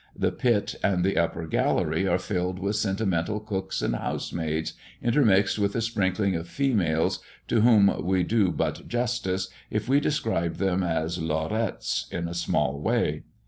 [0.17, 5.75] The pit and the upper gallery are filled with sentimental cooks and housemaids, intermixed with
[5.75, 11.19] a sprinkling of females, to whom we do but justice if we describe them as
[11.19, 13.21] lorettes in a small way.